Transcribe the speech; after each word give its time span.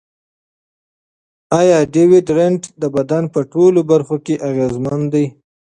ایا 1.59 1.79
ډیوډرنټ 1.93 2.61
د 2.81 2.83
بدن 2.95 3.23
په 3.33 3.39
ټولو 3.51 3.79
برخو 3.91 4.15
کې 4.25 4.35
اغېزمن 4.49 5.01
دی؟ 5.13 5.25